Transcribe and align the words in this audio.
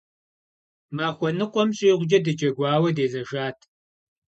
Махуэ 0.95 1.29
ныкъуэм 1.37 1.69
щӏигъукӏэ 1.77 2.19
дыджэгуауэ 2.25 2.89
дезэшат. 2.97 3.59